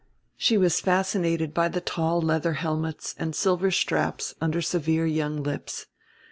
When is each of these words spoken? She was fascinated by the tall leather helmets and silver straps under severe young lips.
She 0.35 0.57
was 0.57 0.81
fascinated 0.81 1.53
by 1.53 1.67
the 1.67 1.79
tall 1.79 2.21
leather 2.21 2.53
helmets 2.53 3.13
and 3.19 3.35
silver 3.35 3.69
straps 3.69 4.33
under 4.41 4.59
severe 4.59 5.05
young 5.05 5.43
lips. 5.43 5.85